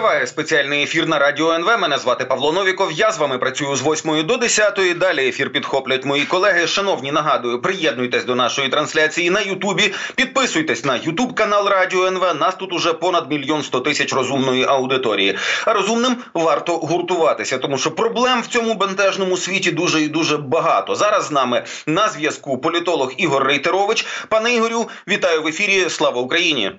Триває 0.00 0.26
спеціальний 0.26 0.82
ефір 0.82 1.08
на 1.08 1.18
радіо 1.18 1.52
НВ. 1.52 1.78
Мене 1.80 1.98
звати 1.98 2.24
Павло 2.24 2.52
Новіков. 2.52 2.92
Я 2.92 3.10
з 3.10 3.18
вами 3.18 3.38
працюю 3.38 3.76
з 3.76 3.86
8 3.86 4.26
до 4.26 4.36
10. 4.36 4.98
Далі 4.98 5.28
ефір 5.28 5.52
підхоплять 5.52 6.04
мої 6.04 6.24
колеги. 6.24 6.66
Шановні, 6.66 7.12
нагадую, 7.12 7.62
приєднуйтесь 7.62 8.24
до 8.24 8.34
нашої 8.34 8.68
трансляції 8.68 9.30
на 9.30 9.40
Ютубі. 9.40 9.82
Підписуйтесь 10.16 10.84
на 10.84 10.96
Ютуб 10.96 11.34
канал 11.34 11.68
Радіо 11.68 12.06
НВ. 12.06 12.34
Нас 12.40 12.54
тут 12.54 12.72
уже 12.72 12.92
понад 12.92 13.30
мільйон 13.30 13.62
сто 13.62 13.80
тисяч 13.80 14.12
розумної 14.12 14.64
аудиторії. 14.64 15.38
А 15.66 15.72
розумним 15.72 16.16
варто 16.34 16.72
гуртуватися, 16.72 17.58
тому 17.58 17.78
що 17.78 17.90
проблем 17.90 18.40
в 18.40 18.46
цьому 18.46 18.74
бентежному 18.74 19.36
світі 19.36 19.70
дуже 19.70 20.00
і 20.00 20.08
дуже 20.08 20.36
багато. 20.36 20.94
Зараз 20.94 21.26
з 21.26 21.32
нами 21.32 21.62
на 21.86 22.08
зв'язку 22.08 22.58
політолог 22.58 23.12
Ігор 23.18 23.44
Рейтерович. 23.44 24.06
Пане 24.28 24.54
Ігорю, 24.54 24.88
вітаю 25.08 25.42
в 25.42 25.46
ефірі. 25.46 25.88
Слава 25.88 26.20
Україні! 26.20 26.72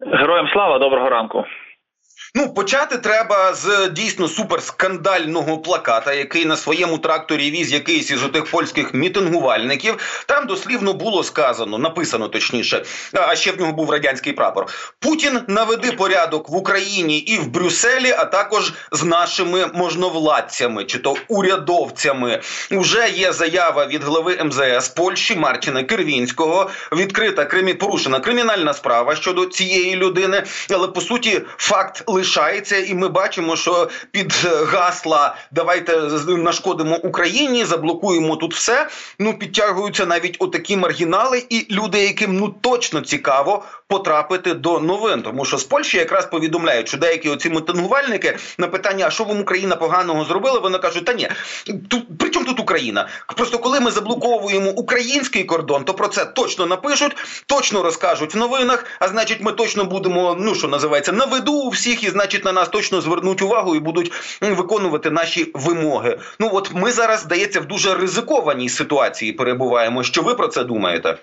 Героям 0.00 0.46
слава 0.52 0.78
доброго 0.78 1.08
ранку. 1.08 1.44
Ну, 2.38 2.48
почати 2.48 2.98
треба 2.98 3.54
з 3.54 3.88
дійсно 3.88 4.28
суперскандального 4.28 5.58
плаката, 5.58 6.12
який 6.12 6.44
на 6.44 6.56
своєму 6.56 6.98
тракторі 6.98 7.50
віз 7.50 7.72
якийсь 7.72 8.10
із 8.10 8.24
отих 8.24 8.50
польських 8.50 8.94
мітингувальників. 8.94 10.24
Там 10.26 10.46
дослівно 10.46 10.92
було 10.92 11.24
сказано, 11.24 11.78
написано 11.78 12.28
точніше, 12.28 12.84
а 13.12 13.36
ще 13.36 13.52
в 13.52 13.60
нього 13.60 13.72
був 13.72 13.90
радянський 13.90 14.32
прапор. 14.32 14.66
Путін 14.98 15.40
наведи 15.46 15.92
порядок 15.92 16.48
в 16.48 16.54
Україні 16.54 17.18
і 17.18 17.38
в 17.38 17.46
Брюсселі, 17.46 18.10
а 18.18 18.24
також 18.24 18.72
з 18.92 19.04
нашими 19.04 19.66
можновладцями 19.74 20.84
чи 20.84 20.98
то 20.98 21.16
урядовцями. 21.28 22.40
Уже 22.70 23.08
є 23.08 23.32
заява 23.32 23.86
від 23.86 24.04
глави 24.04 24.38
МЗС 24.44 24.88
Польщі 24.88 25.36
Мартіна 25.36 25.82
Кирвінського. 25.84 26.70
Відкрита 26.92 27.44
кримі 27.44 27.74
порушена 27.74 28.20
кримінальна 28.20 28.74
справа 28.74 29.16
щодо 29.16 29.46
цієї 29.46 29.96
людини, 29.96 30.42
але 30.70 30.88
по 30.88 31.00
суті 31.00 31.42
факт 31.58 32.02
лише 32.06 32.25
лишається, 32.26 32.76
і 32.76 32.94
ми 32.94 33.08
бачимо, 33.08 33.56
що 33.56 33.88
під 34.10 34.32
гасла 34.66 35.36
давайте 35.50 35.96
нашкодимо 36.28 36.96
Україні, 36.96 37.64
заблокуємо 37.64 38.36
тут 38.36 38.54
все. 38.54 38.88
Ну 39.18 39.38
підтягуються 39.38 40.06
навіть 40.06 40.36
отакі 40.38 40.76
маргінали, 40.76 41.44
і 41.48 41.66
люди, 41.70 42.02
яким 42.02 42.36
ну 42.36 42.54
точно 42.60 43.00
цікаво 43.00 43.64
потрапити 43.88 44.54
до 44.54 44.80
новин, 44.80 45.22
тому 45.22 45.44
що 45.44 45.58
з 45.58 45.64
Польщі 45.64 45.98
якраз 45.98 46.26
повідомляють, 46.26 46.88
що 46.88 46.98
деякі 46.98 47.28
оці 47.28 47.50
митингувальники 47.50 48.38
на 48.58 48.68
питання, 48.68 49.06
а 49.06 49.10
що 49.10 49.24
вам 49.24 49.40
Україна 49.40 49.76
поганого 49.76 50.24
зробила, 50.24 50.58
вони 50.58 50.78
кажуть, 50.78 51.04
та 51.04 51.12
ні, 51.12 51.28
тут 51.88 52.18
при 52.18 52.30
чому 52.30 52.46
тут 52.46 52.60
Україна? 52.60 53.08
Просто 53.36 53.58
коли 53.58 53.80
ми 53.80 53.90
заблоковуємо 53.90 54.70
український 54.70 55.44
кордон, 55.44 55.84
то 55.84 55.94
про 55.94 56.08
це 56.08 56.24
точно 56.24 56.66
напишуть, 56.66 57.16
точно 57.46 57.82
розкажуть 57.82 58.34
в 58.34 58.38
новинах. 58.38 58.84
А 59.00 59.08
значить, 59.08 59.40
ми 59.40 59.52
точно 59.52 59.84
будемо, 59.84 60.36
ну 60.40 60.54
що 60.54 60.68
називається, 60.68 61.12
на 61.12 61.24
виду 61.24 61.52
у 61.52 61.68
всіх, 61.68 62.02
і 62.06 62.10
значить 62.10 62.44
на 62.44 62.52
нас 62.52 62.68
точно 62.68 63.00
звернуть 63.00 63.42
увагу 63.42 63.76
і 63.76 63.80
будуть 63.80 64.12
виконувати 64.40 65.10
наші 65.10 65.50
вимоги. 65.54 66.18
Ну 66.40 66.50
от 66.52 66.74
ми 66.74 66.92
зараз 66.92 67.20
здається 67.20 67.60
в 67.60 67.66
дуже 67.66 67.94
ризикованій 67.94 68.68
ситуації 68.68 69.32
перебуваємо. 69.32 70.02
Що 70.02 70.22
ви 70.22 70.34
про 70.34 70.48
це 70.48 70.64
думаєте? 70.64 71.18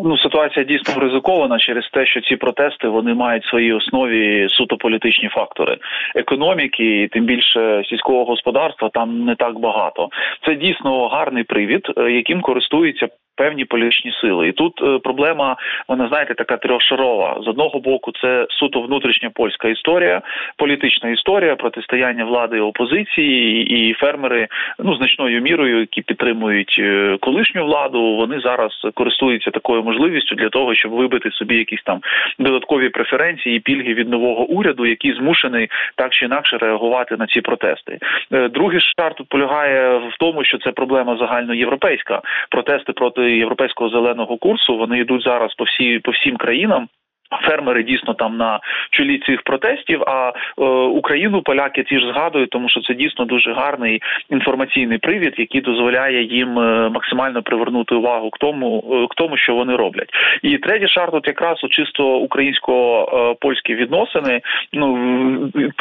Ну, 0.00 0.18
ситуація 0.18 0.64
дійсно 0.64 1.00
ризикована 1.00 1.58
через 1.58 1.88
те, 1.88 2.06
що 2.06 2.20
ці 2.20 2.36
протести 2.36 2.88
вони 2.88 3.14
мають 3.14 3.44
в 3.44 3.48
своїй 3.48 3.72
основі 3.72 4.48
суто 4.50 4.76
політичні 4.76 5.28
фактори 5.28 5.78
економіки, 6.14 7.02
і 7.02 7.08
тим 7.08 7.24
більше 7.24 7.82
сільського 7.88 8.24
господарства 8.24 8.88
там 8.88 9.24
не 9.24 9.34
так 9.34 9.58
багато. 9.58 10.08
Це 10.46 10.54
дійсно 10.54 11.08
гарний 11.08 11.44
привід, 11.44 11.92
е, 11.96 12.10
яким 12.10 12.40
користуються 12.40 13.08
певні 13.38 13.64
політичні 13.64 14.12
сили. 14.20 14.48
І 14.48 14.52
тут 14.52 14.82
е, 14.82 14.98
проблема, 14.98 15.56
вона 15.88 16.08
знаєте, 16.08 16.34
така 16.34 16.56
трьохшарова. 16.56 17.40
З 17.44 17.48
одного 17.48 17.80
боку, 17.80 18.12
це 18.22 18.46
суто 18.50 18.80
внутрішня 18.80 19.30
польська 19.34 19.68
історія, 19.68 20.22
політична 20.56 21.10
історія, 21.10 21.56
протистояння 21.56 22.24
влади 22.24 22.56
і 22.56 22.60
опозиції, 22.60 23.64
і 23.64 23.94
фермери 23.94 24.48
ну 24.78 24.96
значною 24.96 25.42
мірою, 25.42 25.80
які 25.80 26.02
підтримують 26.02 26.76
е, 26.78 27.16
колишню 27.20 27.64
владу, 27.64 28.16
вони 28.16 28.40
зараз 28.40 28.72
користуються 28.94 29.50
такою 29.50 29.82
можливістю 29.88 30.34
для 30.34 30.48
того, 30.48 30.74
щоб 30.74 30.92
вибити 30.92 31.30
собі 31.30 31.56
якісь 31.56 31.82
там 31.84 32.00
додаткові 32.38 32.88
преференції 32.88 33.56
і 33.56 33.60
пільги 33.60 33.94
від 33.94 34.08
нового 34.08 34.44
уряду, 34.44 34.86
який 34.86 35.12
змушений 35.14 35.68
так 35.96 36.12
чи 36.12 36.24
інакше 36.24 36.58
реагувати 36.58 37.16
на 37.16 37.26
ці 37.26 37.40
протести. 37.40 37.98
Е, 38.32 38.48
другий 38.48 38.80
шар 38.80 39.14
тут 39.14 39.28
полягає 39.28 39.98
в 39.98 40.14
тому, 40.18 40.44
що 40.44 40.58
це 40.58 40.70
проблема 40.72 41.16
загальноєвропейська. 41.16 42.20
Протести 42.50 42.92
проти 42.92 43.22
європейського 43.36 43.90
зеленого 43.90 44.36
курсу 44.36 44.76
вони 44.76 44.98
йдуть 44.98 45.22
зараз 45.22 45.54
по 45.54 45.64
всі 45.64 45.98
по 45.98 46.10
всім 46.10 46.36
країнам. 46.36 46.88
Фермери 47.30 47.82
дійсно 47.82 48.14
там 48.14 48.36
на 48.36 48.60
чолі 48.90 49.18
цих 49.18 49.42
протестів. 49.42 50.02
А 50.06 50.32
е, 50.58 50.64
Україну 50.86 51.42
поляки 51.42 51.82
ті 51.82 51.98
ж 52.00 52.06
згадують, 52.06 52.50
тому 52.50 52.68
що 52.68 52.80
це 52.80 52.94
дійсно 52.94 53.24
дуже 53.24 53.52
гарний 53.52 54.02
інформаційний 54.30 54.98
привід, 54.98 55.34
який 55.38 55.60
дозволяє 55.60 56.22
їм 56.22 56.58
е, 56.58 56.88
максимально 56.88 57.42
привернути 57.42 57.94
увагу 57.94 58.30
к 58.30 58.36
тому, 58.40 58.84
е, 58.92 59.06
к 59.06 59.14
тому, 59.16 59.36
що 59.36 59.54
вони 59.54 59.76
роблять. 59.76 60.10
І 60.42 60.58
третій 60.58 60.88
шар 60.88 61.10
тут 61.10 61.26
якраз 61.26 61.64
у 61.64 61.68
чисто 61.68 62.16
українсько-польські 62.16 63.74
відносини. 63.74 64.40
Ну 64.72 64.98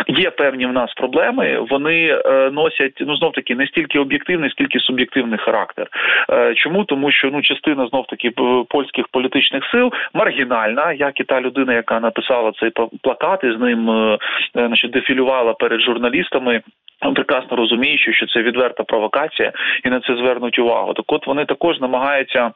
є 0.08 0.30
певні 0.30 0.66
в 0.66 0.74
нас 0.74 0.94
проблеми. 0.94 1.66
Вони 1.70 2.22
е, 2.26 2.52
носять 2.52 2.94
ну 3.00 3.16
знов 3.16 3.32
таки 3.32 3.56
не 3.56 3.68
стільки 3.68 4.00
об'єктивний, 4.00 4.50
скільки 4.50 4.80
суб'єктивний 4.80 5.40
характер. 5.40 5.88
Е, 6.30 6.54
чому 6.56 6.84
тому, 6.84 7.12
що 7.12 7.30
ну 7.34 7.42
частина 7.42 7.88
знов 7.88 8.06
таки 8.08 8.32
польських 8.70 9.08
політичних 9.08 9.64
сил 9.72 9.92
маргінальна, 10.14 10.94
як 10.94 11.20
і 11.20 11.24
та 11.24 11.37
людина, 11.42 11.74
яка 11.74 12.00
написала 12.00 12.52
цей 12.60 12.72
плакат, 13.02 13.44
і 13.44 13.52
з 13.52 13.60
ним 13.60 13.90
е, 13.90 14.18
е, 14.58 14.68
значить, 14.68 14.92
дефілювала 14.92 15.54
перед 15.54 15.82
журналістами. 15.82 16.62
Прекрасно 17.16 17.58
розуміючи, 17.58 18.14
що 18.14 18.28
це 18.28 18.42
відверта 18.42 18.84
провокація, 18.84 19.52
і 19.86 19.90
на 19.90 20.00
це 20.00 20.16
звернуть 20.16 20.60
увагу. 20.60 20.94
Так, 20.94 21.06
от 21.08 21.28
вони 21.28 21.46
також 21.46 21.80
намагаються 21.80 22.46
е, 22.46 22.52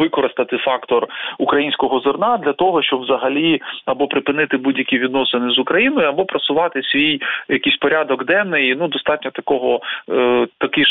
використати 0.00 0.56
фактор 0.56 1.06
українського 1.38 2.00
зерна 2.00 2.38
для 2.38 2.52
того, 2.52 2.82
щоб 2.82 3.00
взагалі 3.00 3.60
або 3.86 4.06
припинити 4.06 4.56
будь-які 4.56 4.98
відносини 4.98 5.50
з 5.50 5.58
Україною, 5.58 6.08
або 6.08 6.24
просувати 6.24 6.82
свій 6.82 7.20
якийсь 7.48 7.76
порядок 7.76 8.24
денний. 8.24 8.74
Ну 8.78 8.88
достатньо 8.88 9.30
такого 9.30 9.80
е, 10.10 10.46
такий 10.58 10.84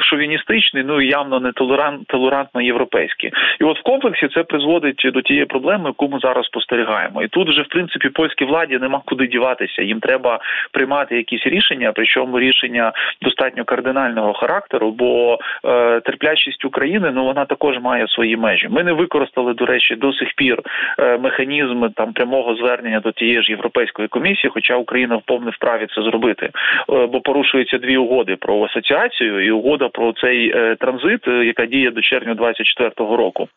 шовіністичний, 0.00 0.84
ну 0.86 1.00
і 1.00 1.08
явно 1.08 1.40
не 1.40 1.52
толерант, 1.52 2.06
толерантно 2.06 2.60
європейський. 2.60 3.30
І 3.60 3.64
от 3.64 3.78
в 3.78 3.82
комплексі 3.82 4.28
це 4.28 4.42
призводить 4.42 5.02
до 5.04 5.22
тієї 5.22 5.46
проблеми, 5.46 5.84
яку 5.86 6.08
ми 6.08 6.18
зараз 6.18 6.46
спостерігаємо. 6.46 7.22
І 7.22 7.28
тут 7.28 7.48
вже 7.48 7.62
в 7.62 7.68
принципі 7.68 8.08
польській 8.08 8.44
владі 8.44 8.78
нема 8.78 9.00
куди 9.04 9.26
діватися. 9.26 9.82
Їм 9.82 10.00
треба 10.00 10.40
приймати 10.72 11.16
якісь 11.16 11.46
рішення, 11.46 11.92
причому 11.94 12.40
рішення 12.40 12.92
достатньо 13.22 13.64
кардинального 13.64 14.32
характеру, 14.32 14.90
бо 14.90 15.38
е, 15.64 16.00
терплячість 16.00 16.64
України 16.64 17.10
ну 17.14 17.24
вона 17.24 17.44
також 17.44 17.78
має 17.82 18.08
свої 18.08 18.36
межі. 18.36 18.68
Ми 18.70 18.82
не 18.82 18.92
використали, 18.92 19.54
до 19.54 19.66
речі, 19.66 19.94
до 19.94 20.12
сих 20.12 20.28
пір 20.36 20.58
е, 20.98 21.18
механізми 21.18 21.90
там 21.96 22.12
прямого 22.12 22.54
звернення 22.54 23.00
до 23.00 23.12
тієї 23.12 23.42
ж 23.42 23.50
європейської 23.50 24.08
комісії, 24.08 24.50
хоча 24.54 24.76
Україна 24.76 25.16
в 25.16 25.22
повне 25.26 25.50
вправі 25.50 25.86
це 25.94 26.02
зробити, 26.02 26.46
е, 26.46 26.50
бо 26.86 27.20
порушуються 27.20 27.78
дві 27.78 27.96
угоди 27.96 28.36
про 28.36 28.64
асоціацію 28.64 29.46
і 29.46 29.50
угода 29.50 29.88
про 29.88 30.12
цей 30.12 30.52
е, 30.56 30.76
транзит, 30.76 31.26
яка 31.26 31.66
діє 31.66 31.90
до 31.90 32.00
червня 32.00 32.34
2024 32.34 33.16
року. 33.16 33.48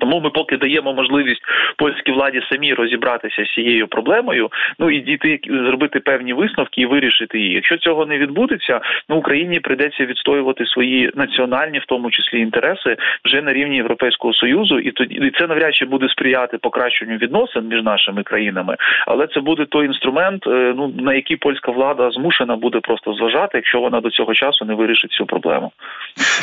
Тому 0.00 0.20
ми 0.20 0.30
поки 0.30 0.56
даємо 0.56 0.92
можливість 0.92 1.42
польській 1.76 2.12
владі 2.12 2.42
самі 2.52 2.74
розібратися 2.74 3.44
з 3.44 3.54
цією 3.54 3.88
проблемою, 3.88 4.48
ну 4.78 4.90
і 4.90 5.00
дійти 5.00 5.40
зробити 5.48 6.00
певні 6.00 6.32
висновки 6.32 6.80
і 6.80 6.86
вирішити 6.86 7.38
її. 7.38 7.54
Якщо 7.54 7.76
цього 7.76 8.06
не 8.06 8.18
відбудеться, 8.18 8.80
ну 9.08 9.16
Україні 9.16 9.60
прийдеться 9.60 10.04
відстоювати 10.04 10.66
свої 10.66 11.10
національні, 11.14 11.78
в 11.78 11.84
тому 11.86 12.10
числі 12.10 12.40
інтереси, 12.40 12.96
вже 13.24 13.42
на 13.42 13.52
рівні 13.52 13.76
Європейського 13.76 14.34
союзу, 14.34 14.78
і 14.78 14.90
тоді 14.90 15.14
і 15.14 15.30
це 15.38 15.46
навряд 15.46 15.74
чи 15.74 15.84
буде 15.84 16.08
сприяти 16.08 16.58
покращенню 16.58 17.16
відносин 17.16 17.68
між 17.68 17.82
нашими 17.82 18.22
країнами, 18.22 18.76
але 19.06 19.26
це 19.26 19.40
буде 19.40 19.64
той 19.64 19.86
інструмент, 19.86 20.46
е, 20.46 20.74
ну 20.76 20.94
на 20.98 21.14
який 21.14 21.36
польська 21.36 21.72
влада 21.72 22.10
змушена 22.10 22.56
буде 22.56 22.80
просто 22.80 23.12
зважати, 23.14 23.58
якщо 23.58 23.80
вона 23.80 24.00
до 24.00 24.10
цього 24.10 24.34
часу 24.34 24.64
не 24.64 24.74
вирішить 24.74 25.12
цю 25.12 25.26
проблему. 25.26 25.72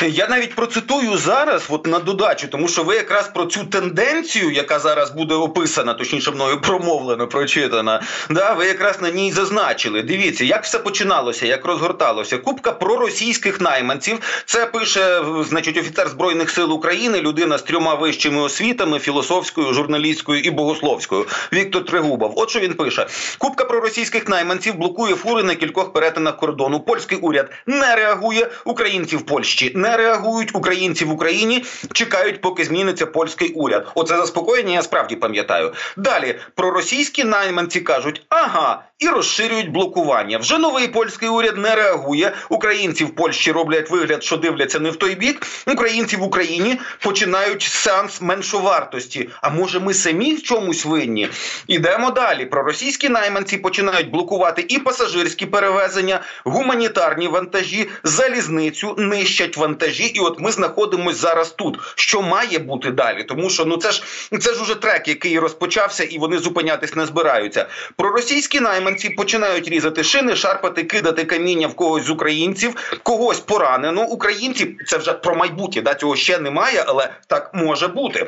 Я 0.10 0.28
навіть 0.28 0.56
процитую 0.56 1.12
зараз, 1.12 1.70
от 1.72 1.88
на 1.88 2.00
додачу, 2.00 2.48
тому 2.52 2.68
що 2.68 2.84
ви 2.84 2.96
якраз 2.96 3.28
про 3.40 3.48
цю 3.48 3.64
тенденцію, 3.64 4.52
яка 4.52 4.80
зараз 4.80 5.12
буде 5.12 5.36
описана, 5.36 5.94
точніше 5.94 6.32
мною 6.32 6.62
промовлено, 6.62 7.28
прочитана, 7.28 8.02
да, 8.30 8.54
ви 8.54 8.66
якраз 8.66 9.02
на 9.02 9.10
ній 9.10 9.32
зазначили. 9.32 10.02
Дивіться, 10.02 10.46
як 10.46 10.64
все 10.64 10.80
починалося, 10.80 11.46
як 11.46 11.66
розгорталося. 11.66 12.38
Кубка 12.38 12.72
проросійських 12.72 13.62
найманців. 13.62 14.20
Це 14.46 14.66
пише, 14.66 15.22
значить, 15.50 15.78
офіцер 15.78 16.10
збройних 16.10 16.50
сил 16.50 16.74
України, 16.74 17.22
людина 17.22 17.58
з 17.58 17.62
трьома 17.62 17.96
вищими 17.96 18.42
освітами 18.42 19.00
філософською, 19.00 19.74
журналістською 19.74 20.42
і 20.42 20.50
богословською. 20.50 21.26
Віктор 21.54 21.86
Тригубов. 21.86 22.34
От 22.36 22.50
що 22.50 22.60
він 22.60 22.74
пише: 22.74 23.08
Кубка 23.38 23.66
проросійських 23.66 24.28
найманців 24.28 24.76
блокує 24.76 25.16
фури 25.16 25.44
на 25.44 25.56
кількох 25.56 25.94
перетинах 25.94 26.38
кордону. 26.38 26.80
Польський 26.80 27.18
уряд 27.18 27.52
не 27.66 27.96
реагує. 27.96 28.50
Українці 28.66 29.16
в 29.16 29.22
Польщі 29.22 29.72
не 29.76 29.98
реагують. 29.98 30.56
Українці 30.56 31.06
в 31.06 31.12
Україні 31.12 31.66
чекають, 31.94 32.42
поки 32.42 32.66
зміниться 32.66 33.06
польська 33.06 33.29
польський 33.30 33.54
уряд. 33.54 33.88
Оце 33.96 34.18
заспокоєння. 34.18 34.74
Я 34.74 34.82
справді 34.82 35.16
пам'ятаю. 35.16 35.74
Далі 35.98 36.36
проросійські 36.56 37.24
найманці 37.24 37.82
кажуть, 37.82 38.22
ага, 38.30 38.84
і 39.00 39.08
розширюють 39.08 39.72
блокування. 39.72 40.38
Вже 40.38 40.58
новий 40.58 40.88
польський 40.88 41.30
уряд 41.30 41.58
не 41.58 41.76
реагує. 41.76 42.32
Українці 42.50 43.04
в 43.04 43.16
Польщі 43.16 43.52
роблять 43.52 43.90
вигляд, 43.90 44.24
що 44.24 44.38
дивляться 44.38 44.80
не 44.80 44.90
в 44.90 44.96
той 44.96 45.16
бік. 45.16 45.48
Українці 45.68 46.16
в 46.16 46.24
Україні 46.24 46.80
починають 47.04 47.62
сеанс 47.62 48.22
меншовартості. 48.22 49.30
А 49.42 49.50
може, 49.50 49.80
ми 49.80 49.94
самі 49.94 50.36
в 50.36 50.44
чомусь 50.44 50.86
винні? 50.86 51.30
Ідемо 51.68 52.12
далі. 52.12 52.46
Проросійські 52.46 53.10
найманці 53.10 53.58
починають 53.58 54.12
блокувати 54.12 54.66
і 54.68 54.80
пасажирські 54.80 55.46
перевезення, 55.46 56.20
гуманітарні 56.44 57.28
вантажі, 57.28 57.90
залізницю, 58.04 58.96
нищать 58.98 59.58
вантажі. 59.58 60.06
І 60.06 60.20
от 60.20 60.40
ми 60.40 60.52
знаходимося 60.52 61.18
зараз 61.18 61.52
тут. 61.52 61.80
Що 61.96 62.22
має 62.22 62.60
бути 62.60 62.92
далі? 62.92 63.19
Тому 63.24 63.50
що 63.50 63.66
ну 63.66 63.78
це 63.78 63.92
ж 63.92 64.04
це 64.40 64.54
ж 64.54 64.62
уже 64.62 64.76
трек, 64.76 65.08
який 65.08 65.40
розпочався, 65.40 66.04
і 66.04 66.18
вони 66.18 66.40
зупинятись 66.40 66.96
не 66.96 67.06
збираються. 67.06 67.68
Проросійські 67.98 68.60
найманці 68.60 69.10
починають 69.10 69.68
різати 69.68 70.04
шини, 70.04 70.36
шарпати, 70.36 70.84
кидати 70.84 71.26
каміння 71.26 71.68
в 71.68 71.74
когось 71.74 72.04
з 72.04 72.10
українців, 72.10 73.00
когось 73.04 73.40
поранено. 73.40 74.06
Українці 74.06 74.78
це 74.88 74.98
вже 74.98 75.14
про 75.14 75.36
майбутнє. 75.36 75.82
Да 75.82 75.94
цього 75.94 76.16
ще 76.16 76.40
немає, 76.40 76.84
але 76.88 77.10
так 77.28 77.52
може 77.54 77.88
бути. 77.88 78.28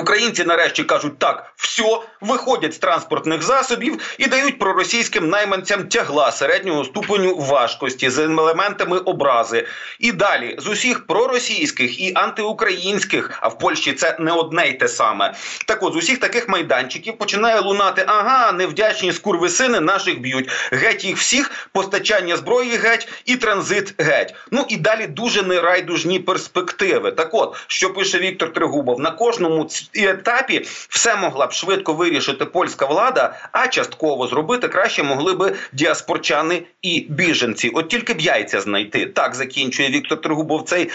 Українці 0.00 0.44
нарешті 0.44 0.84
кажуть 0.84 1.18
так, 1.18 1.52
все, 1.56 2.00
виходять 2.20 2.74
з 2.74 2.78
транспортних 2.78 3.42
засобів 3.42 4.16
і 4.18 4.26
дають 4.26 4.58
проросійським 4.58 5.28
найманцям 5.28 5.88
тягла 5.88 6.32
середнього 6.32 6.84
ступеню 6.84 7.36
важкості 7.36 8.10
з 8.10 8.18
елементами 8.18 8.98
образи. 8.98 9.66
І 9.98 10.12
далі 10.12 10.56
з 10.58 10.66
усіх 10.66 11.06
проросійських 11.06 12.00
і 12.00 12.12
антиукраїнських, 12.14 13.38
а 13.40 13.48
в 13.48 13.58
Польщі 13.58 13.92
це 13.92 14.16
не 14.18 14.32
одне 14.32 14.68
й 14.68 14.72
те 14.72 14.88
саме. 14.88 15.34
Так 15.66 15.82
от 15.82 15.92
з 15.92 15.96
усіх 15.96 16.18
таких 16.18 16.48
майданчиків 16.48 17.18
починає 17.18 17.60
лунати 17.60 18.04
ага, 18.06 18.52
невдячні 18.52 19.12
скурвисини 19.12 19.80
наших 19.80 20.20
б'ють. 20.20 20.50
Геть 20.72 21.04
їх 21.04 21.16
всіх, 21.16 21.68
постачання 21.72 22.36
зброї 22.36 22.76
геть 22.76 23.08
і 23.24 23.36
транзит 23.36 23.94
геть. 23.98 24.34
Ну 24.50 24.66
і 24.68 24.76
далі 24.76 25.06
дуже 25.06 25.42
нерайдужні 25.42 26.18
перспективи. 26.18 27.12
Так 27.12 27.34
от 27.34 27.56
що 27.66 27.92
пише 27.92 28.18
Віктор 28.18 28.52
Тригубов 28.52 29.00
на 29.00 29.10
кожному 29.10 29.64
етапі 29.94 30.66
все 30.88 31.16
могла 31.16 31.46
б 31.46 31.52
швидко 31.52 31.92
вирішити 31.92 32.44
польська 32.44 32.86
влада, 32.86 33.34
а 33.52 33.68
частково 33.68 34.26
зробити 34.26 34.68
краще 34.68 35.02
могли 35.02 35.32
би 35.32 35.54
діаспорчани 35.72 36.62
і 36.82 37.06
біженці. 37.10 37.68
От 37.74 37.88
тільки 37.88 38.14
б 38.14 38.20
яйця 38.20 38.60
знайти. 38.60 39.06
Так 39.06 39.34
закінчує 39.34 39.88
Віктор 39.88 40.20
Тригубов 40.20 40.62
цей 40.62 40.90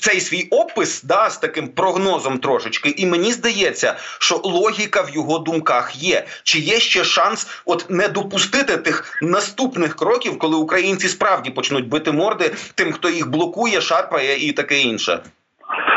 цей 0.00 0.20
свій 0.20 0.48
опис 0.50 1.02
да, 1.02 1.30
з 1.30 1.38
таким 1.38 1.68
прогнозом 1.68 2.38
трошечки. 2.38 2.94
І 2.96 3.06
мені 3.06 3.32
здається, 3.32 3.96
що 4.18 4.40
логіка 4.44 5.02
в 5.02 5.10
його 5.14 5.38
думках 5.38 5.96
є. 5.96 6.24
Чи 6.42 6.58
є 6.58 6.80
ще 6.80 7.04
шанс 7.04 7.48
от 7.64 7.90
не 7.90 8.08
допустити 8.08 8.76
тих 8.76 9.18
наступних 9.22 9.96
кроків, 9.96 10.38
коли 10.38 10.56
українці 10.56 11.08
справді 11.08 11.50
почнуть 11.50 11.88
бити 11.88 12.12
морди 12.12 12.54
тим, 12.74 12.92
хто 12.92 13.10
їх 13.10 13.30
блокує, 13.30 13.80
шарпає 13.80 14.48
і 14.48 14.52
таке 14.52 14.80
інше. 14.80 15.20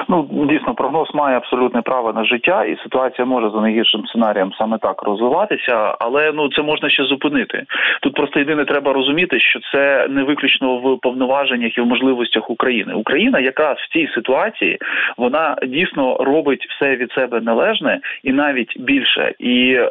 Ну 0.10 0.48
дійсно 0.50 0.76
прогноз 0.76 1.08
має 1.14 1.38
абсолютне 1.38 1.82
право 1.82 2.14
на 2.14 2.26
життя, 2.26 2.66
і 2.66 2.78
ситуація 2.84 3.26
може 3.26 3.50
за 3.50 3.62
найгіршим 3.62 4.06
сценарієм 4.06 4.52
саме 4.58 4.78
так 4.78 5.04
розвиватися, 5.04 5.96
але 6.00 6.32
ну 6.32 6.50
це 6.50 6.62
можна 6.62 6.90
ще 6.90 7.04
зупинити. 7.04 7.64
Тут 8.02 8.14
просто 8.14 8.40
єдине 8.40 8.66
треба 8.66 8.94
розуміти, 8.94 9.40
що 9.40 9.60
це 9.72 10.08
не 10.10 10.24
виключно 10.24 10.78
в 10.78 11.00
повноваженнях 11.00 11.78
і 11.78 11.82
в 11.82 11.86
можливостях 11.86 12.50
України. 12.50 12.94
Україна, 12.94 13.40
яка 13.40 13.72
в 13.72 13.94
цій 13.94 14.10
ситуації 14.16 14.78
вона 15.18 15.56
дійсно 15.68 16.18
робить 16.20 16.68
все 16.70 16.96
від 16.96 17.12
себе 17.12 17.42
належне 17.42 18.00
і 18.24 18.32
навіть 18.32 18.80
більше. 18.80 19.34
І 19.40 19.74
е, 19.74 19.88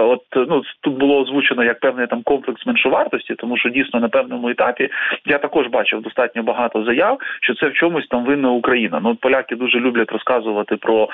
от 0.00 0.22
ну 0.36 0.62
тут 0.80 0.98
було 0.98 1.20
озвучено 1.20 1.64
як 1.64 1.80
певний 1.80 2.06
там 2.06 2.22
комплекс 2.22 2.66
меншовартості, 2.66 3.34
тому 3.34 3.56
що 3.56 3.68
дійсно 3.68 4.00
на 4.00 4.08
певному 4.08 4.48
етапі 4.48 4.88
я 5.26 5.38
також 5.38 5.66
бачив 5.66 6.00
достатньо 6.00 6.42
багато 6.42 6.84
заяв, 6.84 7.18
що 7.42 7.54
це 7.54 7.68
в 7.68 7.72
чомусь 7.72 8.06
там 8.06 8.24
винна 8.24 8.50
Україна. 8.50 9.00
Ну 9.02 9.14
поляки 9.14 9.55
дуже 9.56 9.80
люблять 9.80 10.12
розказувати 10.12 10.76
про 10.76 11.08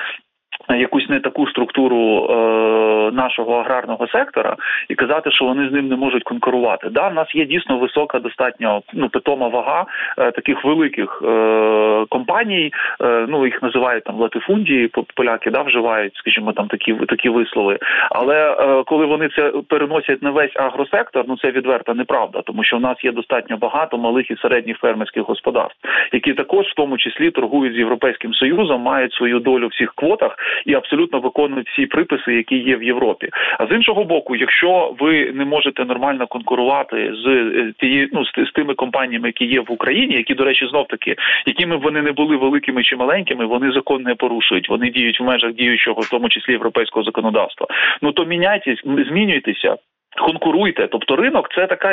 якусь 0.69 1.09
не 1.09 1.21
таку 1.21 1.47
структуру 1.47 2.27
е, 2.31 3.11
нашого 3.13 3.55
аграрного 3.55 4.09
сектора 4.09 4.57
і 4.89 4.95
казати, 4.95 5.31
що 5.31 5.45
вони 5.45 5.69
з 5.69 5.73
ним 5.73 5.89
не 5.89 5.97
можуть 5.97 6.23
конкурувати. 6.23 6.89
Да, 6.89 7.09
в 7.09 7.15
нас 7.15 7.35
є 7.35 7.45
дійсно 7.45 7.79
висока, 7.79 8.19
достатньо 8.19 8.83
ну 8.93 9.09
питома 9.09 9.49
вага 9.49 9.87
е, 10.19 10.31
таких 10.31 10.65
великих 10.65 11.23
е, 11.25 12.05
компаній. 12.09 12.73
Е, 13.03 13.27
ну 13.29 13.47
їх 13.47 13.63
називають 13.63 14.05
там 14.05 14.17
латифундії, 14.17 14.91
поляки 15.15 15.51
да 15.51 15.63
вживають, 15.63 16.17
скажімо, 16.17 16.53
там 16.53 16.69
такі 16.69 16.95
такі 16.95 17.29
вислови. 17.29 17.79
Але 18.11 18.57
е, 18.61 18.83
коли 18.87 19.07
вони 19.07 19.29
це 19.29 19.53
переносять 19.69 20.23
на 20.23 20.31
весь 20.31 20.57
агросектор, 20.57 21.25
ну 21.29 21.37
це 21.37 21.51
відверта 21.51 21.95
неправда, 21.95 22.43
тому 22.43 22.65
що 22.65 22.77
в 22.77 22.81
нас 22.81 23.05
є 23.05 23.13
достатньо 23.13 23.57
багато 23.57 23.99
малих 23.99 24.31
і 24.31 24.37
середніх 24.37 24.79
фермерських 24.79 25.23
господарств, 25.23 25.79
які 26.13 26.33
також 26.33 26.67
в 26.67 26.75
тому 26.75 26.99
числі 26.99 27.31
торгують 27.31 27.75
з 27.75 27.79
європейським 27.79 28.35
союзом, 28.35 28.81
мають 28.81 29.13
свою 29.13 29.39
долю 29.39 29.67
в 29.67 29.71
всіх 29.71 29.93
квотах 29.95 30.37
і 30.67 30.75
абсолютно 30.75 31.21
виконують 31.21 31.69
всі 31.69 31.87
приписи, 31.87 32.35
які 32.35 32.57
є 32.57 32.77
в 32.77 32.83
Європі. 32.83 33.29
А 33.59 33.67
з 33.67 33.71
іншого 33.71 34.05
боку, 34.05 34.37
якщо 34.37 34.95
ви 34.99 35.33
не 35.33 35.45
можете 35.45 35.85
нормально 35.85 36.27
конкурувати 36.27 37.13
з 37.25 37.27
е, 37.27 37.73
тією 37.79 38.09
ну 38.13 38.25
з 38.25 38.53
тими 38.55 38.75
компаніями, 38.75 39.29
які 39.29 39.45
є 39.45 39.61
в 39.61 39.73
Україні, 39.73 40.15
які 40.15 40.35
до 40.35 40.45
речі, 40.45 40.67
знов 40.67 40.87
таки, 40.89 41.17
якими 41.47 41.77
б 41.77 41.83
вони 41.83 42.03
не 42.03 42.13
були 42.13 42.37
великими 42.37 42.83
чи 42.83 42.97
маленькими, 42.97 43.47
вони 43.47 43.73
закон 43.73 44.03
не 44.03 44.15
порушують. 44.15 44.69
Вони 44.69 44.91
діють 44.91 45.21
в 45.21 45.25
межах 45.25 45.53
діючого, 45.53 46.01
в 46.01 46.11
тому 46.11 46.29
числі 46.29 46.53
європейського 46.53 47.05
законодавства. 47.05 47.67
Ну 48.03 48.13
то 48.13 48.25
міняйтесь, 48.25 48.81
змінюйтеся. 48.85 49.77
Конкуруйте, 50.17 50.87
тобто 50.87 51.17
ринок 51.17 51.49
це 51.55 51.67
така 51.67 51.93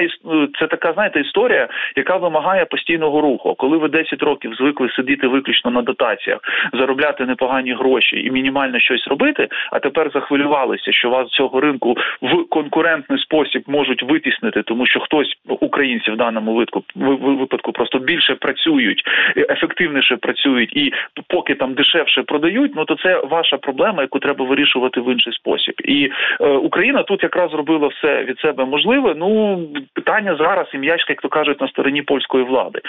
це 0.59 0.67
така, 0.67 0.93
знаєте, 0.93 1.19
історія, 1.19 1.67
яка 1.95 2.17
вимагає 2.17 2.65
постійного 2.65 3.21
руху. 3.21 3.55
Коли 3.55 3.77
ви 3.77 3.89
10 3.89 4.23
років 4.23 4.53
звикли 4.53 4.89
сидіти 4.89 5.27
виключно 5.27 5.71
на 5.71 5.81
дотаціях, 5.81 6.39
заробляти 6.73 7.25
непогані 7.25 7.73
гроші 7.73 8.21
і 8.21 8.31
мінімально 8.31 8.79
щось 8.79 9.07
робити, 9.07 9.47
а 9.71 9.79
тепер 9.79 10.11
захвилювалися, 10.13 10.91
що 10.91 11.09
вас 11.09 11.27
цього 11.27 11.59
ринку 11.59 11.97
в 12.21 12.49
конкурентний 12.49 13.19
спосіб 13.19 13.63
можуть 13.67 14.03
витіснити, 14.03 14.63
тому 14.63 14.85
що 14.85 14.99
хтось 14.99 15.35
українці 15.47 16.11
в 16.11 16.17
даному 16.17 16.53
випадку 16.53 16.83
випадку 17.39 17.71
просто 17.71 17.99
більше 17.99 18.35
працюють, 18.35 19.03
ефективніше 19.37 20.17
працюють, 20.17 20.77
і 20.77 20.93
поки 21.27 21.55
там 21.55 21.73
дешевше 21.73 22.23
продають, 22.23 22.71
ну 22.75 22.85
то 22.85 22.95
це 22.95 23.21
ваша 23.29 23.57
проблема, 23.57 24.01
яку 24.01 24.19
треба 24.19 24.45
вирішувати 24.45 25.01
в 25.01 25.13
інший 25.13 25.33
спосіб. 25.33 25.73
І 25.83 26.11
е, 26.41 26.47
Україна 26.47 27.03
тут 27.03 27.23
якраз 27.23 27.51
зробила 27.51 27.87
все 27.87 28.08
все 28.09 28.23
від 28.23 28.39
себе 28.39 28.65
можливе. 28.65 29.13
Ну 29.17 29.59
питання 29.93 30.35
зараз 30.35 30.67
і 30.73 30.77
м'яч, 30.77 31.05
як 31.09 31.21
то 31.21 31.29
кажуть, 31.29 31.61
на 31.61 31.67
стороні 31.67 32.01
польської 32.01 32.43
влади. 32.43 32.79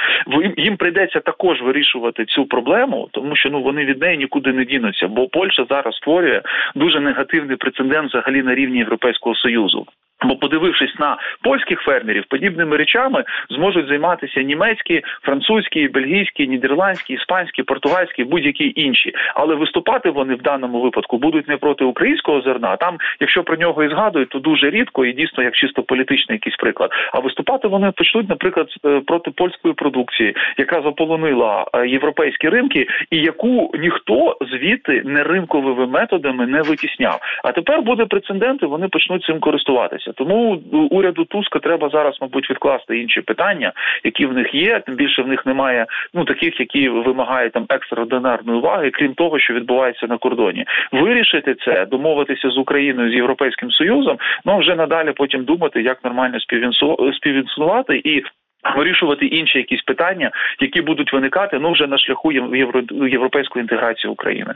їм 0.57 0.77
прийдеться 0.77 1.21
також 1.21 1.63
вирішувати 1.63 2.25
цю 2.25 2.47
проблему, 2.47 3.09
тому 3.13 3.37
що 3.37 3.51
ну 3.51 3.63
вони 3.63 3.85
від 3.85 4.01
неї 4.01 4.19
нікуди 4.19 4.53
не 4.53 4.65
дінуться. 4.65 5.09
Бо 5.09 5.29
Польща 5.29 5.67
зараз 5.71 5.95
створює 5.95 6.43
дуже 6.75 7.01
негативний 7.01 7.57
прецедент 7.57 8.09
взагалі 8.09 8.43
на 8.43 8.55
рівні 8.55 8.79
Європейського 8.79 9.35
союзу. 9.35 9.87
Бо, 10.23 10.37
подивившись 10.37 10.99
на 10.99 11.17
польських 11.43 11.81
фермерів, 11.81 12.25
подібними 12.29 12.77
речами 12.77 13.25
зможуть 13.51 13.87
займатися 13.87 14.43
німецькі, 14.43 15.03
французькі, 15.23 15.89
бельгійські, 15.89 16.47
нідерландські, 16.47 17.13
іспанські, 17.13 17.63
португальські, 17.63 18.25
будь-які 18.25 18.73
інші. 18.77 19.13
Але 19.35 19.55
виступати 19.55 20.11
вони 20.11 20.35
в 20.35 20.43
даному 20.43 20.81
випадку 20.81 21.19
будуть 21.19 21.49
не 21.49 21.57
проти 21.57 21.85
українського 21.85 22.41
зерна. 22.41 22.77
Там, 22.77 22.99
якщо 23.21 23.43
про 23.43 23.57
нього 23.57 23.85
і 23.85 23.89
згадують, 23.89 24.29
то 24.29 24.39
дуже 24.39 24.71
рідко 24.71 25.05
і 25.05 25.13
дійсно 25.13 25.43
як 25.43 25.55
чисто 25.55 25.83
політичний 25.83 26.37
якийсь 26.37 26.57
приклад. 26.57 26.91
А 27.13 27.19
виступати 27.19 27.69
вони 27.69 27.91
почнуть, 27.91 28.29
наприклад, 28.29 28.69
е, 28.85 29.01
проти 29.07 29.31
польської 29.31 29.75
продукції, 29.75 30.37
яка 30.59 30.83
заполонила 30.83 31.67
е, 31.75 31.89
європейські 31.89 32.49
ринки, 32.49 32.87
і 33.11 33.17
яку 33.17 33.73
ніхто 33.79 34.37
звідти 34.41 35.03
не 35.05 35.23
ринковими 35.23 35.87
методами 35.87 36.47
не 36.47 36.63
витісняв. 36.63 37.21
А 37.45 37.53
тепер 37.53 37.83
буде 37.83 38.05
прецедент, 38.07 38.63
і 38.63 38.67
вони 38.67 38.89
почнуть 38.89 39.25
цим 39.25 39.41
користуватися 39.41 40.10
відбувається. 40.11 40.15
Тому 40.17 40.61
уряду 40.91 41.25
Туска 41.25 41.59
треба 41.59 41.89
зараз, 41.89 42.19
мабуть, 42.21 42.51
відкласти 42.51 42.99
інші 42.99 43.21
питання, 43.21 43.73
які 44.05 44.27
в 44.27 44.33
них 44.33 44.55
є. 44.55 44.81
Тим 44.87 44.95
більше 44.95 45.23
в 45.23 45.29
них 45.29 45.47
немає 45.47 45.87
ну 46.15 46.25
таких, 46.25 46.61
які 46.61 46.89
вимагають 46.89 47.53
там 47.53 47.67
екстраординарної 47.69 48.59
уваги, 48.59 48.91
крім 48.91 49.15
того, 49.15 49.39
що 49.39 49.55
відбувається 49.55 50.07
на 50.07 50.19
кордоні. 50.19 50.65
Вирішити 50.93 51.55
це, 51.55 51.87
домовитися 51.87 52.51
з 52.51 52.59
Україною 52.59 53.11
з 53.11 53.15
Європейським 53.15 53.71
Союзом. 53.71 54.19
Ну 54.45 54.59
вже 54.59 54.77
надалі 54.77 55.13
потім 55.13 55.45
думати, 55.45 55.83
як 55.83 56.05
нормально 56.05 56.39
співінсувати 57.13 58.01
і. 58.05 58.23
Вирішувати 58.77 59.27
інші 59.27 59.59
якісь 59.59 59.83
питання, 59.83 60.31
які 60.61 60.83
будуть 60.83 61.13
виникати 61.13 61.59
ну 61.59 61.73
вже 61.73 61.87
на 61.87 61.99
шляху 61.99 62.33
євро 62.33 62.83
європейської 62.91 63.63
інтеграції 63.63 64.11
України. 64.11 64.55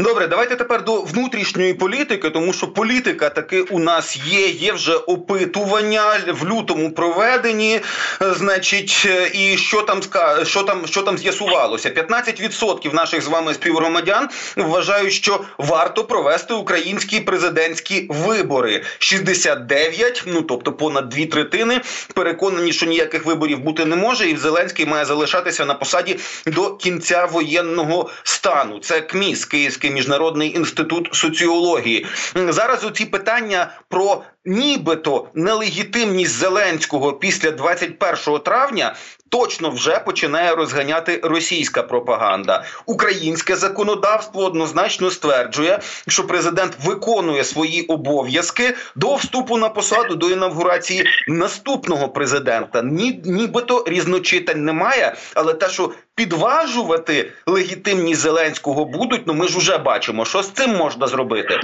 Добре, 0.00 0.26
давайте 0.26 0.56
тепер 0.56 0.84
до 0.84 1.02
внутрішньої 1.02 1.74
політики, 1.74 2.30
тому 2.30 2.52
що 2.52 2.68
політика 2.68 3.30
таки 3.30 3.60
у 3.60 3.78
нас 3.78 4.18
є. 4.26 4.48
Є 4.48 4.72
вже 4.72 4.94
опитування 4.94 6.02
в 6.28 6.48
лютому 6.48 6.92
проведені. 6.92 7.80
Е, 8.22 8.34
значить, 8.34 9.02
е, 9.06 9.30
і 9.34 9.56
що 9.56 9.82
там 9.82 10.00
що 10.44 10.62
там, 10.62 10.86
що 10.86 11.02
там 11.02 11.18
з'ясувалося? 11.18 11.90
15% 11.90 12.94
наших 12.94 13.22
з 13.22 13.26
вами 13.26 13.54
співгромадян 13.54 14.28
вважають, 14.56 15.12
що 15.12 15.44
варто 15.58 16.04
провести 16.04 16.54
українські 16.54 17.20
президентські 17.20 18.06
вибори. 18.08 18.84
69%, 18.98 20.22
ну 20.26 20.42
тобто 20.42 20.72
понад 20.72 21.08
дві 21.08 21.26
третини, 21.26 21.80
переконані, 22.14 22.72
що 22.72 22.86
ніяких 22.86 23.24
виборів 23.24 23.58
бути 23.58 23.84
не 23.84 23.96
може, 23.96 24.30
і 24.30 24.36
Зеленський 24.36 24.86
має 24.86 25.04
залишатися 25.04 25.64
на 25.64 25.74
посаді 25.74 26.18
до 26.46 26.76
кінця 26.76 27.24
воєнного 27.24 28.10
стану. 28.22 28.78
Це 28.78 29.00
КМІС. 29.00 29.44
Київський 29.44 29.89
міжнародний 29.90 30.56
інститут 30.56 31.08
соціології. 31.12 32.06
Зараз 32.34 32.84
оці 32.84 33.04
питання 33.04 33.72
про 33.88 34.22
нібито 34.44 35.28
нелегітимність 35.34 36.32
Зеленського 36.32 37.12
після 37.12 37.50
21 37.50 38.38
травня. 38.38 38.94
Точно 39.28 39.70
вже 39.70 39.98
починає 39.98 40.54
розганяти 40.54 41.20
російська 41.22 41.82
пропаганда. 41.82 42.64
Українське 42.86 43.56
законодавство 43.56 44.44
однозначно 44.44 45.10
стверджує, 45.10 45.80
що 46.08 46.26
президент 46.26 46.72
виконує 46.84 47.44
свої 47.44 47.82
обов'язки 47.82 48.76
до 48.96 49.14
вступу 49.14 49.56
на 49.56 49.68
посаду 49.68 50.14
до 50.14 50.30
інавгурації 50.30 51.04
наступного 51.28 52.08
президента. 52.08 52.82
Ні, 52.82 53.20
нібито 53.24 53.84
різночитань 53.86 54.64
немає, 54.64 55.14
але 55.34 55.54
те, 55.54 55.68
що 55.68 55.90
підважувати 56.14 57.32
легітимність 57.46 58.20
Зеленського 58.20 58.84
будуть, 58.84 59.22
ну 59.26 59.34
ми 59.34 59.48
ж 59.48 59.58
уже 59.58 59.78
бачимо, 59.78 60.24
що 60.24 60.42
з 60.42 60.50
цим 60.50 60.76
можна 60.76 61.06
зробити. 61.06 61.60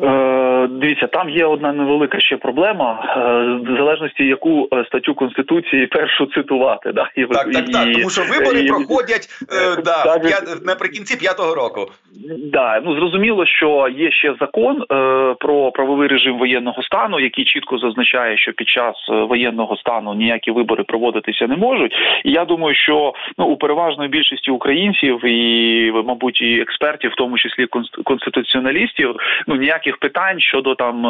Е, 0.00 0.68
Дивіться, 0.70 1.06
там 1.06 1.30
є 1.30 1.44
одна 1.44 1.72
невелика 1.72 2.20
ще 2.20 2.36
проблема, 2.36 3.14
е, 3.16 3.72
в 3.72 3.76
залежності 3.76 4.24
яку 4.24 4.68
е, 4.72 4.84
статтю 4.86 5.14
конституції 5.14 5.86
першу 5.86 6.26
цитувати. 6.26 6.92
Да 6.92 7.10
і 7.16 7.24
так, 7.24 7.52
так, 7.52 7.70
так, 7.70 7.92
тому 7.92 8.10
що 8.10 8.22
вибори 8.22 8.60
і, 8.60 8.68
проходять 8.68 9.28
е, 9.52 9.82
да, 9.84 10.04
так, 10.04 10.22
п'ят, 10.22 10.66
наприкінці 10.66 11.16
п'ятого 11.16 11.54
року. 11.54 11.86
Да, 12.52 12.80
ну 12.84 12.94
зрозуміло, 12.94 13.46
що 13.46 13.88
є 13.96 14.10
ще 14.10 14.34
закон 14.40 14.82
е, 14.82 14.84
про 15.40 15.72
правовий 15.72 16.08
режим 16.08 16.38
воєнного 16.38 16.82
стану, 16.82 17.20
який 17.20 17.44
чітко 17.44 17.78
зазначає, 17.78 18.38
що 18.38 18.52
під 18.52 18.68
час 18.68 18.94
воєнного 19.08 19.76
стану 19.76 20.14
ніякі 20.14 20.50
вибори 20.50 20.84
проводитися 20.84 21.46
не 21.46 21.56
можуть. 21.56 21.92
І 22.24 22.30
я 22.32 22.44
думаю, 22.44 22.74
що 22.74 23.14
ну 23.38 23.44
у 23.44 23.56
переважної 23.56 24.08
більшості 24.08 24.50
українців 24.50 25.24
і, 25.24 25.92
мабуть, 25.92 26.40
і 26.42 26.60
експертів, 26.60 27.10
в 27.10 27.14
тому 27.14 27.38
числі 27.38 27.66
конституціоналістів, 28.04 29.16
ну 29.46 29.56
ніяких 29.86 29.96
питань 30.00 30.40
щодо 30.40 30.74
там 30.74 31.04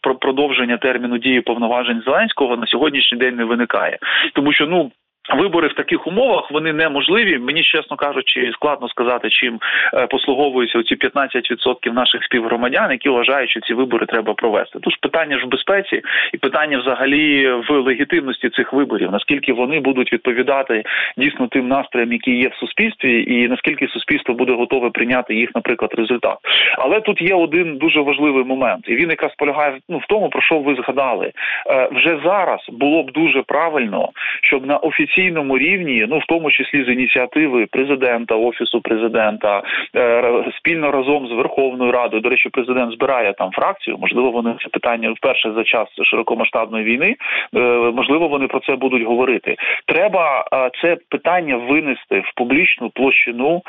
про 0.00 0.14
продовження 0.14 0.76
терміну 0.76 1.18
дії 1.18 1.40
повноважень 1.40 2.02
Зеленського 2.04 2.56
на 2.56 2.66
сьогоднішній 2.66 3.18
день 3.18 3.36
не 3.36 3.44
виникає, 3.44 3.98
тому 4.34 4.52
що 4.52 4.66
ну. 4.66 4.90
Вибори 5.34 5.68
в 5.68 5.74
таких 5.74 6.06
умовах 6.06 6.50
вони 6.50 6.72
неможливі. 6.72 7.38
Мені 7.38 7.62
чесно 7.62 7.96
кажучи, 7.96 8.50
складно 8.52 8.88
сказати, 8.88 9.30
чим 9.30 9.58
е, 9.94 10.06
послуговуються 10.06 10.82
ці 10.82 10.94
15% 10.94 11.92
наших 11.92 12.24
співгромадян, 12.24 12.90
які 12.90 13.08
вважають, 13.08 13.50
що 13.50 13.60
ці 13.60 13.74
вибори 13.74 14.06
треба 14.06 14.34
провести. 14.34 14.78
Тож 14.82 14.96
питання 14.96 15.38
ж 15.38 15.46
в 15.46 15.48
безпеці 15.48 16.02
і 16.32 16.36
питання 16.36 16.78
взагалі 16.78 17.50
в 17.68 17.72
легітимності 17.72 18.48
цих 18.48 18.72
виборів, 18.72 19.12
наскільки 19.12 19.52
вони 19.52 19.80
будуть 19.80 20.12
відповідати 20.12 20.84
дійсно 21.16 21.46
тим 21.46 21.68
настроям, 21.68 22.12
які 22.12 22.36
є 22.36 22.48
в 22.48 22.54
суспільстві, 22.54 23.34
і 23.34 23.48
наскільки 23.48 23.88
суспільство 23.88 24.34
буде 24.34 24.52
готове 24.52 24.90
прийняти 24.90 25.34
їх, 25.34 25.50
наприклад, 25.54 25.94
результат. 25.96 26.38
Але 26.78 27.00
тут 27.00 27.22
є 27.22 27.34
один 27.34 27.76
дуже 27.76 28.00
важливий 28.00 28.44
момент, 28.44 28.84
і 28.88 28.96
він 28.96 29.10
якраз 29.10 29.32
полягає 29.38 29.78
ну 29.88 29.98
в 29.98 30.06
тому, 30.08 30.28
про 30.28 30.42
що 30.42 30.58
ви 30.58 30.74
згадали 30.74 31.32
е, 31.70 31.88
вже 31.92 32.18
зараз. 32.24 32.60
Було 32.72 33.02
б 33.02 33.12
дуже 33.12 33.42
правильно, 33.42 34.08
щоб 34.42 34.66
на 34.66 34.76
офіційній 34.76 35.17
офіційному 35.18 35.58
рівні, 35.58 36.06
ну 36.08 36.18
в 36.18 36.26
тому 36.28 36.50
числі 36.50 36.84
з 36.84 36.88
ініціативи 36.88 37.66
президента, 37.66 38.34
офісу 38.34 38.80
президента, 38.80 39.62
е, 39.96 40.44
спільно 40.58 40.90
разом 40.90 41.28
з 41.28 41.32
Верховною 41.32 41.92
Радою. 41.92 42.22
До 42.22 42.28
речі, 42.28 42.48
президент 42.48 42.92
збирає 42.92 43.32
там 43.32 43.50
фракцію. 43.50 43.98
Можливо, 43.98 44.30
вони 44.30 44.54
це 44.62 44.68
питання 44.68 45.12
вперше 45.12 45.52
за 45.56 45.64
час 45.64 45.88
широкомасштабної 46.02 46.84
війни. 46.84 47.16
Е, 47.56 47.58
можливо, 47.94 48.28
вони 48.28 48.46
про 48.46 48.60
це 48.60 48.76
будуть 48.76 49.02
говорити. 49.02 49.56
Треба 49.86 50.44
е, 50.52 50.70
це 50.82 50.96
питання 51.08 51.56
винести 51.56 52.20
в 52.20 52.32
публічну 52.36 52.90
площину 52.90 53.62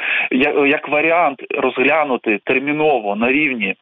як 0.67 0.89
варіант 0.89 1.39
розглянути 1.57 2.39
терміново 2.45 3.15
на 3.15 3.31
рівні. 3.31 3.75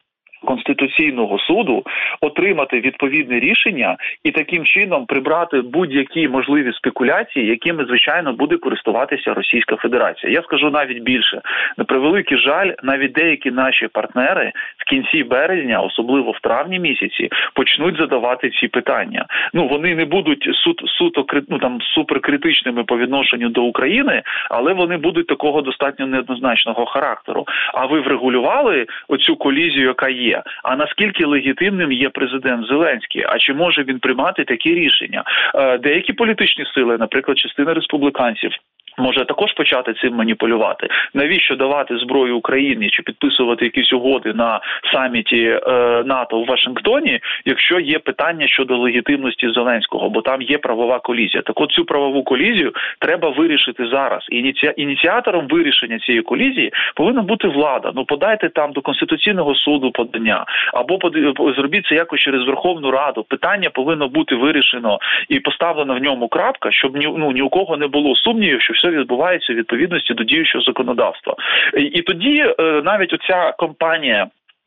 Конституційного 0.44 1.38
суду 1.38 1.84
отримати 2.20 2.80
відповідне 2.80 3.40
рішення 3.40 3.96
і 4.24 4.30
таким 4.30 4.64
чином 4.64 5.06
прибрати 5.06 5.60
будь-які 5.60 6.28
можливі 6.28 6.72
спекуляції, 6.72 7.46
якими 7.46 7.84
звичайно 7.84 8.32
буде 8.32 8.56
користуватися 8.56 9.34
Російська 9.34 9.76
Федерація. 9.76 10.32
Я 10.32 10.42
скажу 10.42 10.70
навіть 10.70 11.02
більше 11.02 11.40
на 11.76 11.84
превеликий 11.84 12.38
жаль, 12.38 12.72
навіть 12.82 13.12
деякі 13.12 13.50
наші 13.50 13.88
партнери 13.88 14.52
в 14.78 14.84
кінці 14.90 15.24
березня, 15.24 15.80
особливо 15.80 16.30
в 16.30 16.40
травні 16.40 16.78
місяці, 16.78 17.28
почнуть 17.54 17.96
задавати 17.96 18.50
ці 18.50 18.68
питання. 18.68 19.26
Ну 19.52 19.68
вони 19.68 19.94
не 19.94 20.04
будуть 20.04 20.48
суд 20.64 20.82
суто 20.98 21.24
ну, 21.48 21.58
там 21.58 21.78
суперкритичними 21.80 22.84
по 22.84 22.98
відношенню 22.98 23.48
до 23.48 23.62
України, 23.62 24.22
але 24.50 24.72
вони 24.72 24.96
будуть 24.96 25.26
такого 25.26 25.62
достатньо 25.62 26.06
неоднозначного 26.06 26.86
характеру. 26.86 27.46
А 27.74 27.86
ви 27.86 28.00
врегулювали 28.00 28.86
оцю 29.08 29.36
колізію, 29.36 29.86
яка 29.86 30.08
є 30.08 30.27
є. 30.28 30.42
А 30.62 30.76
наскільки 30.76 31.26
легітимним 31.26 31.92
є 31.92 32.08
президент 32.08 32.66
Зеленський? 32.66 33.24
А 33.28 33.38
чи 33.38 33.54
може 33.54 33.82
він 33.82 33.98
приймати 33.98 34.44
такі 34.44 34.74
рішення? 34.74 35.24
Е, 35.54 35.78
деякі 35.78 36.12
політичні 36.12 36.64
сили, 36.74 36.98
наприклад, 36.98 37.38
частина 37.38 37.74
республіканців 37.74 38.50
може 38.98 39.24
також 39.24 39.52
почати 39.52 39.94
цим 39.94 40.14
маніпулювати. 40.14 40.88
Навіщо 41.14 41.56
давати 41.56 41.96
зброю 41.98 42.36
Україні 42.36 42.90
чи 42.90 43.02
підписувати 43.02 43.64
якісь 43.64 43.92
угоди 43.92 44.32
на 44.32 44.60
саміті 44.92 45.42
е, 45.42 45.60
НАТО 46.06 46.40
в 46.40 46.46
Вашингтоні, 46.46 47.20
якщо 47.44 47.80
є 47.80 47.98
питання 47.98 48.48
щодо 48.48 48.76
легітимності 48.76 49.48
Зеленського, 49.50 50.10
бо 50.10 50.22
там 50.22 50.42
є 50.42 50.58
правова 50.58 50.98
колізія. 50.98 51.42
Так 51.42 51.60
от 51.60 51.70
цю 51.70 51.84
правову 51.84 52.22
колізію 52.24 52.72
треба 52.98 53.28
вирішити 53.28 53.86
зараз. 53.86 54.26
Ініці... 54.30 54.72
ініціатором 54.76 55.46
вирішення 55.48 55.98
цієї 55.98 56.22
колізії 56.22 56.72
повинна 56.94 57.22
бути 57.22 57.48
влада. 57.48 57.92
Ну 57.94 58.04
подайте 58.04 58.48
там 58.48 58.72
до 58.72 58.80
конституційного 58.80 59.54
суду 59.54 59.90
подання 59.90 60.44
або 60.74 60.98
под... 60.98 61.16
зробіть 61.56 61.86
це 61.86 61.94
якось 61.94 62.20
через 62.20 62.46
Верховну 62.46 62.90
Раду. 62.90 63.24
Питання 63.28 63.70
повинно 63.70 64.08
бути 64.08 64.34
вирішено 64.34 64.98
і 65.28 65.40
поставлено 65.40 65.94
в 65.94 66.02
ньому 66.02 66.28
крапка, 66.28 66.72
щоб 66.72 66.96
ні 66.96 67.14
ну 67.16 67.32
ні 67.32 67.42
у 67.42 67.48
кого 67.48 67.76
не 67.76 67.86
було 67.86 68.16
сумнівів, 68.16 68.62
що 68.62 68.72
все 68.72 68.87
все 68.88 68.98
відбувається 68.98 69.52
у 69.52 69.56
відповідності 69.56 70.14
до 70.14 70.24
діючого 70.24 70.64
законодавства, 70.64 71.34
і 71.76 72.02
тоді 72.02 72.54
е, 72.58 72.82
навіть 72.84 73.12
оця 73.12 73.52
компанія. 73.58 74.26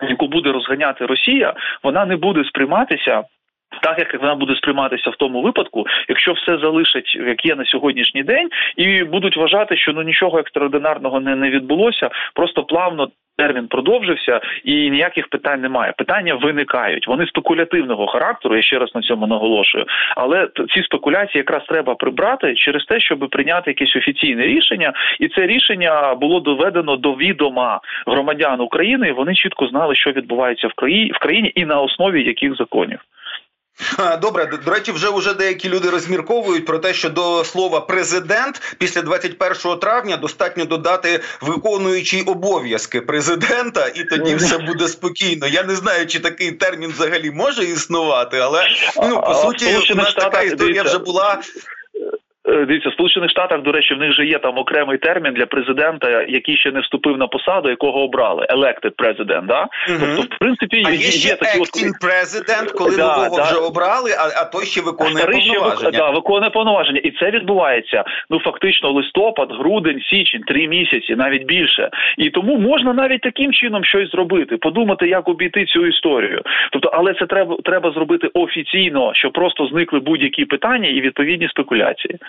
Яку 0.10 0.28
буде 0.28 0.51
розганяти 0.51 1.06
Росія, 1.06 1.54
вона 1.84 2.06
не 2.06 2.16
буде 2.16 2.44
сприйматися 2.44 3.24
так 3.82 4.00
як 4.00 4.22
вона 4.22 4.36
буде 4.36 4.56
сприйматися 4.56 5.10
в 5.10 5.16
тому 5.16 5.42
випадку, 5.42 5.86
якщо 6.10 6.34
все 6.34 6.58
залишать 6.58 7.16
як 7.16 7.46
є 7.46 7.56
на 7.56 7.66
сьогоднішній 7.66 8.24
день, 8.24 8.50
і 8.75 9.04
будуть 9.04 9.38
вважати, 9.38 9.78
що 9.78 9.94
ну 9.94 10.01
нічого 10.01 10.40
екстраординарного 10.40 11.20
не, 11.20 11.36
не 11.36 11.50
відбулося, 11.50 12.10
просто 12.34 12.63
плавно. 12.63 13.08
Термін 13.38 13.68
продовжився 13.68 14.42
і 14.63 14.90
ніяких 14.90 15.28
питань 15.28 15.62
немає. 15.62 15.94
Питання 15.98 16.36
виникають. 16.36 17.08
Вони 17.08 17.28
спекулятивного 17.28 18.08
характеру. 18.08 18.56
Я 18.56 18.62
ще 18.62 18.80
раз 18.80 18.96
на 18.96 19.01
цьому 19.01 19.28
наголошую. 19.28 19.86
Але 20.16 20.48
ці 20.74 20.84
спекуляції 20.84 21.40
якраз 21.40 21.63
треба 21.66 21.96
прибрати 21.96 22.56
через 22.56 22.86
те, 22.86 23.00
щоб 23.00 23.30
прийняти 23.30 23.70
якесь 23.72 23.96
офіційне 23.96 24.44
рішення, 24.44 24.94
і 25.20 25.28
це 25.28 25.48
рішення 25.48 26.16
було 26.16 26.40
доведено 26.40 26.96
до 26.96 27.13
відома 27.13 27.80
громадян 28.08 28.62
України. 28.62 29.08
і 29.08 29.12
Вони 29.12 29.36
чітко 29.36 29.68
знали, 29.68 29.96
що 29.96 30.12
відбувається 30.12 30.68
в 30.68 30.74
країні 30.74 31.12
в 31.12 31.20
країні 31.20 31.51
і 31.56 31.66
на 31.66 31.82
основі 31.82 32.24
яких 32.24 32.56
законів. 32.56 33.00
Добре, 34.22 34.60
до 34.66 34.72
речі, 34.72 34.92
вже 34.92 35.10
вже 35.10 35.34
деякі 35.34 35.70
люди 35.70 35.90
розмірковують 35.90 36.66
про 36.66 36.80
те, 36.80 36.94
що 36.94 37.10
до 37.10 37.44
слова 37.44 37.82
президент 37.82 38.76
після 38.78 39.02
21 39.02 39.78
травня 39.80 40.18
достатньо 40.18 40.66
додати 40.66 41.20
виконуючий 41.42 42.22
обов'язки 42.22 43.02
президента, 43.02 43.88
і 43.96 44.04
тоді 44.04 44.36
все 44.36 44.58
буде 44.58 44.88
спокійно. 44.88 45.48
Я 45.48 45.64
не 45.64 45.76
знаю, 45.76 46.08
чи 46.08 46.20
такий 46.20 46.52
термін 46.52 46.92
взагалі 46.92 47.32
може 47.32 47.64
існувати, 47.64 48.38
але 48.38 48.68
ну 49.04 49.22
по 49.22 49.34
суті, 49.34 49.78
у 49.92 49.96
нас 49.96 50.14
така 50.14 50.42
історія 50.42 50.84
вже 50.84 50.98
була. 50.98 51.42
Е, 52.50 52.65
дивіться, 52.65 52.89
в 52.89 52.93
Сполучених 52.93 53.29
Штатах, 53.29 53.62
до 53.62 53.71
речі, 53.71 53.93
в 53.93 53.98
них 53.98 54.12
вже 54.12 54.25
є 54.25 54.39
там 54.39 54.57
окремий 54.57 54.98
термін 54.98 55.33
для 55.33 55.45
президента, 55.45 56.21
який 56.21 56.57
ще 56.57 56.71
не 56.71 56.79
вступив 56.79 57.17
на 57.17 57.27
посаду, 57.27 57.69
якого 57.69 58.03
обрали 58.03 58.45
elected 58.50 58.91
president, 58.98 59.45
да? 59.45 59.62
Угу. 59.62 60.05
Тобто, 60.15 60.36
в 60.36 60.39
принципі, 60.39 60.83
а 60.86 60.89
є, 60.89 60.95
є 60.95 61.01
ще 61.01 61.36
такі 61.36 61.60
acting 61.60 61.89
от 61.89 62.10
president, 62.10 62.74
коли 62.77 62.98
Да, 62.98 63.17
нового 63.17 63.38
да. 63.38 63.43
вже 63.43 63.55
обрали, 63.55 64.12
а, 64.12 64.41
а 64.41 64.45
той 64.45 64.65
ще 64.65 64.81
виконує 64.81 65.17
ще 65.17 65.25
повноваження. 65.25 65.89
вик... 65.89 65.95
да, 65.95 66.10
виконує 66.10 66.50
повноваження, 66.50 67.00
і 67.03 67.12
це 67.12 67.31
відбувається 67.31 68.03
ну 68.29 68.39
фактично 68.39 68.91
листопад, 68.91 69.50
грудень, 69.51 70.01
січень, 70.10 70.43
три 70.43 70.67
місяці, 70.67 71.15
навіть 71.15 71.43
більше. 71.43 71.89
І 72.17 72.29
тому 72.29 72.57
можна 72.57 72.93
навіть 72.93 73.21
таким 73.21 73.53
чином 73.53 73.86
щось 73.86 74.12
зробити, 74.12 74.57
подумати, 74.57 75.07
як 75.07 75.27
обійти 75.27 75.65
цю 75.65 75.88
історію. 75.88 76.41
Тобто, 76.71 76.89
але 76.93 77.13
це 77.13 77.25
треба 77.25 77.57
треба 77.65 77.91
зробити 77.91 78.29
офіційно, 78.33 79.12
щоб 79.13 79.31
просто 79.33 79.67
зникли 79.67 80.00
будь-які 80.00 80.45
питання 80.45 80.89
і 80.89 81.01
відповідні 81.01 81.48
спекуляції. 81.50 82.19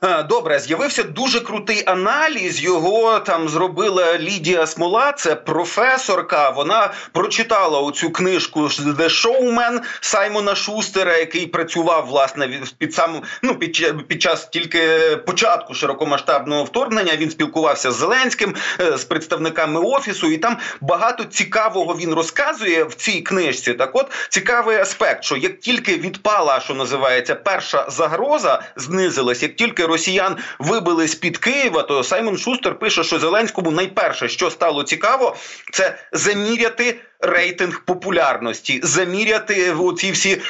А, 0.00 0.22
Добре, 0.22 0.58
з'явився 0.58 1.02
дуже 1.02 1.40
крутий 1.40 1.82
аналіз. 1.86 2.62
Його 2.62 3.18
там 3.18 3.48
зробила 3.48 4.18
Лідія 4.18 4.66
Смола, 4.66 5.12
це 5.12 5.34
професорка. 5.34 6.50
Вона 6.50 6.92
прочитала 7.12 7.80
оцю 7.80 8.10
книжку 8.10 8.60
«The 8.62 9.08
Showman» 9.08 9.80
Саймона 10.00 10.54
Шустера, 10.54 11.16
який 11.16 11.46
працював 11.46 12.06
власне 12.06 12.60
під 12.78 12.94
сам 12.94 13.22
ну 13.42 13.54
під, 13.54 14.06
під 14.08 14.22
час 14.22 14.48
тільки 14.48 14.98
початку 15.26 15.74
широкомасштабного 15.74 16.64
вторгнення. 16.64 17.16
Він 17.16 17.30
спілкувався 17.30 17.92
з 17.92 17.96
Зеленським, 17.96 18.54
е, 18.80 18.98
з 18.98 19.04
представниками 19.04 19.80
офісу, 19.80 20.26
і 20.32 20.38
там 20.38 20.56
багато 20.80 21.24
цікавого 21.24 21.96
він 21.96 22.14
розказує 22.14 22.84
в 22.84 22.94
цій 22.94 23.20
книжці. 23.20 23.74
Так, 23.74 23.90
от 23.92 24.06
цікавий 24.28 24.76
аспект, 24.76 25.24
що 25.24 25.36
як 25.36 25.60
тільки 25.60 25.96
відпала, 25.96 26.60
що 26.60 26.74
називається, 26.74 27.34
перша 27.34 27.86
загроза 27.88 28.62
знизилась, 28.76 29.42
як 29.42 29.56
тільки 29.56 29.69
росіян 29.78 30.36
вибили 30.58 31.08
з 31.08 31.14
під 31.14 31.38
Києва, 31.38 31.82
то 31.82 32.04
Саймон 32.04 32.38
Шустер 32.38 32.78
пише, 32.78 33.04
що 33.04 33.18
Зеленському 33.18 33.70
найперше, 33.70 34.28
що 34.28 34.50
стало 34.50 34.82
цікаво, 34.82 35.36
це 35.72 35.98
заміряти. 36.12 37.00
Рейтинг 37.22 37.84
популярності, 37.84 38.80
заміряти 38.82 39.72
оці 39.72 40.10
всі 40.10 40.42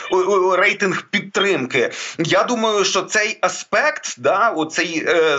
рейтинг 0.53 1.03
підтримки. 1.11 1.91
Я 2.19 2.45
думаю, 2.45 2.85
що 2.85 3.03
цей 3.03 3.39
аспект, 3.41 4.15
да, 4.19 4.51
оцей 4.51 5.05
е, 5.09 5.39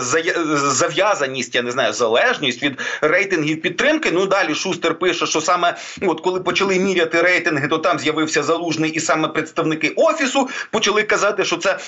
зав'язаність, 0.56 1.54
я 1.54 1.62
не 1.62 1.70
знаю, 1.70 1.92
залежність 1.92 2.62
від 2.62 2.78
рейтингів 3.00 3.62
підтримки. 3.62 4.10
Ну 4.12 4.26
далі 4.26 4.54
Шустер 4.54 4.98
пише, 4.98 5.26
що 5.26 5.40
саме 5.40 5.76
от 6.02 6.20
коли 6.20 6.40
почали 6.40 6.78
міряти 6.78 7.22
рейтинги, 7.22 7.68
то 7.68 7.78
там 7.78 7.98
з'явився 7.98 8.42
залужний, 8.42 8.90
і 8.90 9.00
саме 9.00 9.28
представники 9.28 9.88
офісу 9.88 10.48
почали 10.70 11.02
казати, 11.02 11.44
що 11.44 11.56
це. 11.56 11.78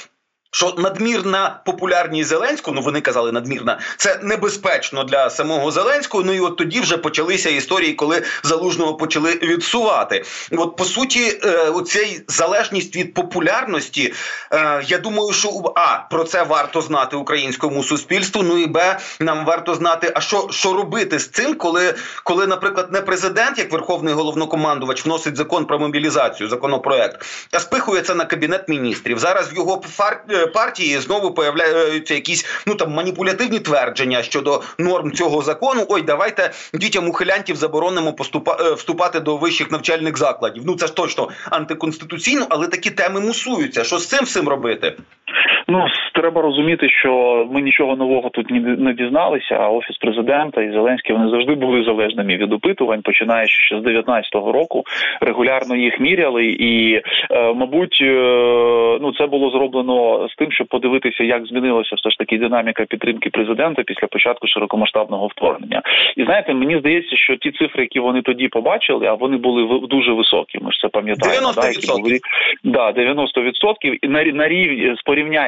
Що 0.55 0.75
надмірна 0.79 1.61
популярність 1.65 2.29
Зеленського, 2.29 2.75
ну 2.75 2.83
вони 2.83 3.01
казали 3.01 3.33
надмірна, 3.33 3.79
це 3.97 4.21
небезпечно 4.23 5.05
для 5.05 5.31
самого 5.31 5.71
Зеленського. 5.71 6.25
Ну 6.25 6.33
і 6.33 6.41
от 6.41 6.57
тоді 6.57 6.81
вже 6.81 6.97
почалися 6.97 7.51
історії, 7.51 7.93
коли 7.93 8.23
залужного 8.43 8.95
почали 8.95 9.33
відсувати. 9.33 10.25
От 10.53 10.77
по 10.77 10.85
суті, 10.85 11.41
е, 11.45 11.49
оцей 11.69 12.21
залежність 12.29 12.97
від 12.97 13.15
популярності. 13.15 14.15
Е, 14.53 14.83
я 14.87 14.99
думаю, 14.99 15.33
що 15.33 15.73
а 15.77 15.99
про 16.11 16.25
це 16.25 16.43
варто 16.43 16.81
знати 16.81 17.17
українському 17.17 17.85
суспільству. 17.85 18.43
Ну 18.43 18.59
і 18.59 18.67
б 18.67 18.97
нам 19.21 19.45
варто 19.45 19.75
знати, 19.75 20.13
а 20.15 20.21
що, 20.21 20.49
що 20.51 20.73
робити 20.73 21.19
з 21.19 21.29
цим, 21.29 21.55
коли, 21.55 21.95
коли, 22.25 22.47
наприклад, 22.47 22.93
не 22.93 23.01
президент, 23.01 23.59
як 23.59 23.73
верховний 23.73 24.15
головнокомандувач, 24.15 25.05
вносить 25.05 25.37
закон 25.37 25.65
про 25.65 25.79
мобілізацію, 25.79 26.49
законопроект, 26.49 27.27
а 27.53 27.61
спихується 27.61 28.15
на 28.15 28.25
кабінет 28.25 28.69
міністрів. 28.69 29.19
Зараз 29.19 29.53
його 29.55 29.83
фар- 29.99 30.21
е, 30.31 30.44
партії 30.47 30.99
знову 30.99 31.35
появляються 31.35 32.15
якісь 32.15 32.47
ну 32.67 32.75
там 32.75 32.93
маніпулятивні 32.93 33.59
твердження 33.59 34.23
щодо 34.23 34.63
норм 34.79 35.13
цього 35.13 35.43
закону. 35.43 35.87
Ой, 35.89 36.03
давайте 36.03 36.53
дітям 36.75 37.09
ухилянтів 37.09 37.57
заборонимо 37.57 38.13
поступа 38.13 38.57
е, 38.61 38.73
вступати 38.73 39.21
до 39.21 39.37
вищих 39.37 39.71
навчальних 39.71 40.19
закладів. 40.19 40.63
Ну 40.67 40.77
це 40.77 40.87
ж 40.87 40.95
точно 40.95 41.29
антиконституційно, 41.51 42.47
але 42.49 42.67
такі 42.67 42.91
теми 42.91 43.21
мусуються. 43.21 43.85
Що 43.85 43.99
з 43.99 44.07
цим 44.07 44.25
всім 44.25 44.49
робити? 44.49 44.97
Ну 45.69 45.87
треба 46.15 46.43
розуміти, 46.43 46.89
що 46.89 47.47
ми 47.53 47.61
нічого 47.63 47.97
нового 47.97 48.29
тут 48.31 48.51
не 48.81 48.93
дізналися. 48.93 49.55
А 49.55 49.69
офіс 49.69 49.97
президента 49.97 50.63
і 50.63 50.71
Зеленський 50.73 51.17
вони 51.17 51.31
завжди 51.31 51.55
були 51.55 51.85
залежними 51.85 52.37
від 52.37 52.53
опитувань, 52.53 53.03
починаючи 53.03 53.63
ще 53.63 53.81
з 53.81 53.85
19-го 53.85 54.53
року. 54.53 54.83
Регулярно 55.21 55.77
їх 55.77 56.01
міряли, 56.01 56.45
і 56.47 56.95
е, 56.95 57.03
мабуть, 57.55 57.99
е, 58.03 58.13
ну 59.01 59.13
це 59.19 59.27
було 59.27 59.51
зроблено 59.51 60.29
з 60.29 60.35
тим, 60.35 60.53
щоб 60.53 60.67
подивитися, 60.67 61.25
як 61.25 61.47
змінилася 61.47 61.97
все 61.97 62.11
ж 62.11 62.19
таки 62.19 62.39
динаміка 62.39 62.85
підтримки 62.85 63.31
президента 63.31 63.83
після 63.83 64.07
початку 64.07 64.47
широкомасштабного 64.47 65.27
вторгнення. 65.27 65.83
І 66.17 66.25
знаєте, 66.25 66.55
мені 66.55 66.79
здається, 66.79 67.17
що 67.17 67.37
ті 67.37 67.51
цифри, 67.51 67.83
які 67.83 68.01
вони 68.01 68.23
тоді 68.23 68.49
побачили, 68.49 69.07
а 69.07 69.15
вони 69.15 69.37
були 69.37 69.63
в- 69.65 69.87
дуже 69.89 70.13
високі. 70.13 70.59
Ми 70.63 70.73
ж 70.73 70.79
це 70.83 70.89
пам'ятаємо. 70.89 71.53
да, 71.57 71.67
які 71.69 71.87
90%. 71.87 72.21
Да, 72.65 72.93
90% 72.93 73.99
і 74.03 74.09
на, 74.09 74.25
рі- 74.25 74.35
на 74.35 74.49
рівні 74.49 74.95
з 74.99 75.03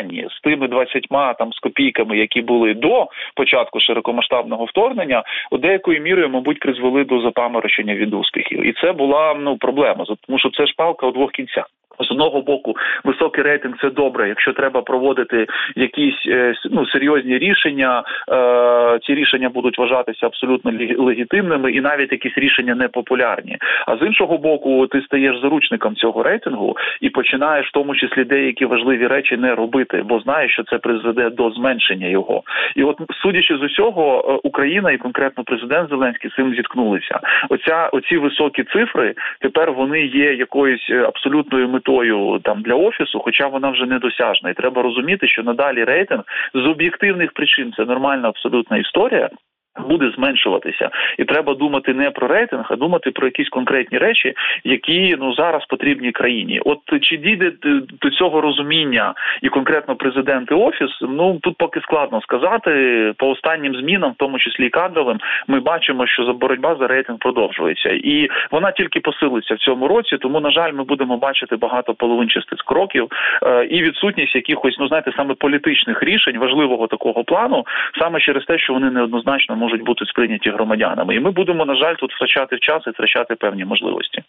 порівнянні 0.06 0.28
з 0.30 0.40
тими 0.40 0.68
20 0.68 1.08
там 1.38 1.52
з 1.52 1.58
копійками, 1.58 2.18
які 2.18 2.42
були 2.42 2.74
до 2.74 3.06
початку 3.34 3.80
широкомасштабного 3.80 4.64
вторгнення, 4.64 5.22
у 5.50 5.58
деякою 5.58 6.00
мірою, 6.00 6.28
мабуть, 6.28 6.58
призвели 6.58 7.04
до 7.04 7.20
запаморочення 7.20 7.94
від 7.94 8.14
успіхів, 8.14 8.66
і 8.66 8.72
це 8.72 8.92
була 8.92 9.34
ну 9.40 9.56
проблема, 9.56 10.04
тому 10.26 10.38
що 10.38 10.50
це 10.50 10.66
ж 10.66 10.74
палка 10.76 11.06
у 11.06 11.12
двох 11.12 11.32
кінцях. 11.32 11.66
З 12.00 12.10
одного 12.10 12.42
боку, 12.42 12.76
високий 13.04 13.44
рейтинг 13.44 13.74
це 13.80 13.90
добре. 13.90 14.28
Якщо 14.28 14.52
треба 14.52 14.82
проводити 14.82 15.46
якісь 15.76 16.26
е, 16.28 16.54
ну 16.70 16.86
серйозні 16.86 17.38
рішення, 17.38 18.02
е, 18.32 18.98
ці 19.06 19.14
рішення 19.14 19.48
будуть 19.48 19.78
вважатися 19.78 20.26
абсолютно 20.26 20.72
легітимними, 20.98 21.72
і 21.72 21.80
навіть 21.80 22.12
якісь 22.12 22.38
рішення 22.38 22.74
непопулярні. 22.74 23.56
А 23.86 23.96
з 23.96 24.06
іншого 24.06 24.38
боку, 24.38 24.86
ти 24.86 25.00
стаєш 25.00 25.40
заручником 25.40 25.94
цього 25.94 26.22
рейтингу 26.22 26.76
і 27.00 27.10
починаєш 27.10 27.68
в 27.68 27.72
тому 27.72 27.94
числі 27.94 28.24
деякі 28.24 28.64
важливі 28.64 29.06
речі 29.06 29.36
не 29.36 29.54
робити, 29.54 30.02
бо 30.08 30.20
знаєш, 30.20 30.52
що 30.52 30.62
це 30.64 30.78
призведе 30.78 31.30
до 31.30 31.50
зменшення 31.50 32.06
його. 32.06 32.42
І 32.76 32.82
от, 32.82 32.96
судячи 33.22 33.56
з 33.56 33.62
усього, 33.62 34.24
е, 34.28 34.48
Україна 34.48 34.92
і 34.92 34.98
конкретно 34.98 35.44
президент 35.44 35.88
Зеленський 35.90 36.30
цим 36.36 36.54
зіткнулися. 36.54 37.20
Оця 37.48 37.88
оці 37.92 38.16
високі 38.16 38.64
цифри 38.64 39.14
тепер 39.40 39.72
вони 39.72 40.00
є 40.00 40.34
якоюсь 40.34 40.90
абсолютною 40.90 41.68
метою 41.68 41.85
там 42.42 42.62
для 42.62 42.74
офісу, 42.74 43.18
хоча 43.18 43.46
вона 43.46 43.70
вже 43.70 43.86
недосяжна. 43.86 44.50
І 44.50 44.54
треба 44.54 44.82
розуміти, 44.82 45.28
що 45.28 45.42
надалі 45.42 45.84
рейтинг 45.84 46.22
з 46.54 46.66
об'єктивних 46.66 47.32
причин 47.32 47.72
це 47.76 47.84
нормальна 47.84 48.28
абсолютна 48.28 48.76
історія. 48.76 49.30
Буде 49.88 50.10
зменшуватися, 50.10 50.90
і 51.18 51.24
треба 51.24 51.54
думати 51.54 51.94
не 51.94 52.10
про 52.10 52.28
рейтинг, 52.28 52.66
а 52.70 52.76
думати 52.76 53.10
про 53.10 53.26
якісь 53.26 53.48
конкретні 53.48 53.98
речі, 53.98 54.34
які 54.64 55.16
ну 55.20 55.34
зараз 55.34 55.64
потрібні 55.66 56.12
країні. 56.12 56.60
От 56.64 56.78
чи 57.02 57.16
дійде 57.16 57.52
до 58.00 58.10
цього 58.10 58.40
розуміння 58.40 59.14
і 59.42 59.48
конкретно 59.48 59.96
президент 59.96 60.50
і 60.50 60.54
офіс? 60.54 60.90
Ну 61.00 61.38
тут 61.42 61.56
поки 61.58 61.80
складно 61.80 62.20
сказати. 62.20 63.12
По 63.16 63.28
останнім 63.28 63.74
змінам, 63.74 64.10
в 64.10 64.16
тому 64.16 64.38
числі 64.38 64.66
і 64.66 64.70
кадровим, 64.70 65.18
ми 65.46 65.60
бачимо, 65.60 66.06
що 66.06 66.24
за 66.24 66.32
боротьба 66.32 66.76
за 66.80 66.86
рейтинг 66.86 67.18
продовжується, 67.18 67.88
і 67.88 68.28
вона 68.50 68.72
тільки 68.72 69.00
посилиться 69.00 69.54
в 69.54 69.58
цьому 69.58 69.88
році. 69.88 70.16
Тому 70.18 70.40
на 70.40 70.50
жаль, 70.50 70.72
ми 70.72 70.84
будемо 70.84 71.16
бачити 71.16 71.56
багато 71.56 71.94
половинчастих 71.94 72.58
кроків 72.58 73.08
е, 73.42 73.64
і 73.64 73.82
відсутність 73.82 74.34
якихось, 74.34 74.76
ну 74.78 74.88
знаєте, 74.88 75.12
саме 75.16 75.34
політичних 75.34 76.02
рішень 76.02 76.38
важливого 76.38 76.86
такого 76.86 77.24
плану, 77.24 77.64
саме 78.00 78.20
через 78.20 78.44
те, 78.44 78.58
що 78.58 78.72
вони 78.72 78.90
неоднозначно 78.90 79.56
можуть 79.66 79.84
бути 79.84 80.04
сприйняті 80.06 80.50
громадянами, 80.50 81.14
і 81.14 81.20
ми 81.20 81.30
будемо 81.30 81.64
на 81.64 81.76
жаль 81.76 81.94
тут 81.94 82.14
втрачати 82.14 82.58
час 82.58 82.86
і 82.86 82.90
втрачати 82.90 83.34
певні 83.34 83.64
можливості. 83.64 84.22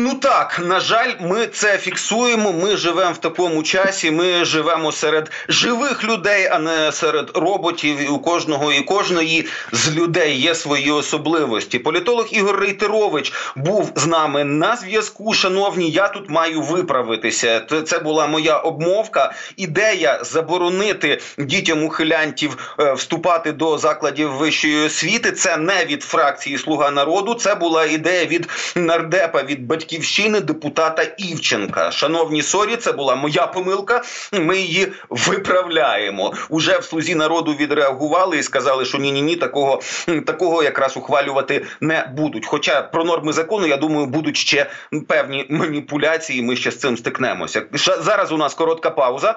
Ну 0.00 0.14
так, 0.14 0.60
на 0.64 0.80
жаль, 0.80 1.12
ми 1.20 1.46
це 1.46 1.78
фіксуємо. 1.78 2.52
Ми 2.52 2.76
живемо 2.76 3.12
в 3.12 3.18
такому 3.18 3.62
часі. 3.62 4.10
Ми 4.10 4.44
живемо 4.44 4.92
серед 4.92 5.30
живих 5.48 6.04
людей, 6.04 6.48
а 6.52 6.58
не 6.58 6.92
серед 6.92 7.30
роботів. 7.34 8.00
І 8.00 8.06
у 8.06 8.18
кожного 8.18 8.72
і 8.72 8.80
кожної 8.80 9.46
з 9.72 9.96
людей 9.96 10.40
є 10.40 10.54
свої 10.54 10.90
особливості. 10.90 11.78
Політолог 11.78 12.26
Ігор 12.30 12.60
Рейтерович 12.60 13.32
був 13.56 13.92
з 13.96 14.06
нами 14.06 14.44
на 14.44 14.76
зв'язку. 14.76 15.34
Шановні, 15.34 15.90
я 15.90 16.08
тут 16.08 16.30
маю 16.30 16.62
виправитися. 16.62 17.66
Це- 17.86 17.98
була 17.98 18.26
моя 18.26 18.56
обмовка. 18.56 19.32
Ідея 19.56 20.20
заборонити 20.24 21.20
дітям 21.38 21.84
ухилянтів 21.84 22.74
е, 22.80 22.92
вступати 22.92 23.52
до 23.52 23.78
закладів 23.78 24.32
вищої 24.32 24.86
освіти. 24.86 25.32
Це 25.32 25.56
не 25.56 25.84
від 25.84 26.02
фракції 26.02 26.58
Слуга 26.58 26.90
народу. 26.90 27.34
Це 27.34 27.54
була 27.54 27.84
ідея 27.86 28.26
від 28.26 28.48
нардепа 28.76 29.42
від 29.48 29.66
батьківщини 29.66 30.40
депутата 30.40 31.02
Івченка. 31.02 31.90
Шановні 31.90 32.42
sorry, 32.42 32.76
це 32.76 32.92
була 32.92 33.14
моя 33.14 33.46
помилка. 33.46 34.02
Ми 34.32 34.58
її 34.58 34.92
виправляємо. 35.10 36.34
Уже 36.48 36.78
в 36.78 36.84
слузі 36.84 37.14
народу 37.14 37.56
відреагували 37.60 38.38
і 38.38 38.42
сказали, 38.42 38.84
що 38.84 38.98
ні, 38.98 39.12
ні, 39.12 39.22
ні, 39.22 39.36
такого 39.36 39.80
такого 40.26 40.62
якраз 40.62 40.96
ухвалювати 40.96 41.66
не 41.80 42.10
будуть. 42.16 42.46
Хоча 42.46 42.82
про 42.82 43.04
норми 43.04 43.32
закону, 43.32 43.66
я 43.66 43.76
думаю, 43.76 44.06
будуть 44.06 44.36
ще 44.36 44.70
певні 45.08 45.46
маніпуляції. 45.50 46.42
Ми 46.42 46.56
ще 46.56 46.70
з 46.70 46.78
цим 46.78 46.96
стикнемося. 46.96 47.62
Зараз 48.00 48.32
у 48.32 48.36
нас 48.36 48.54
коротка 48.54 48.90
пауза. 48.90 49.34